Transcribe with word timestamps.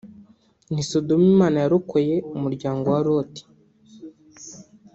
n’i 0.73 0.83
Sodomu 0.89 1.25
Imana 1.33 1.57
yarokoye 1.63 2.15
umuryango 2.35 2.85
wa 2.93 2.99
Loti 3.05 3.43